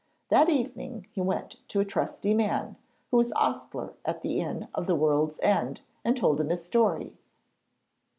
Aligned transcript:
That 0.29 0.49
evening 0.49 1.05
he 1.11 1.21
went 1.21 1.57
to 1.67 1.79
a 1.79 1.85
trusty 1.85 2.33
man, 2.33 2.75
who 3.11 3.17
was 3.17 3.31
ostler 3.33 3.93
at 4.03 4.23
the 4.23 4.39
inn 4.41 4.67
of 4.73 4.87
the 4.87 4.95
World's 4.95 5.37
End, 5.43 5.81
and 6.03 6.17
told 6.17 6.41
him 6.41 6.49
his 6.49 6.65
story. 6.65 7.19